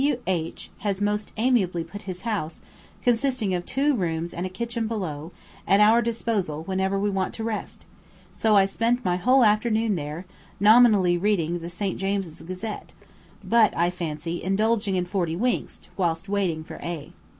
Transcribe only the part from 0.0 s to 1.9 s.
W. H has most amiably